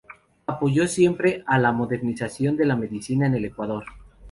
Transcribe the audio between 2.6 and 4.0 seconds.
la medicina en el Ecuador.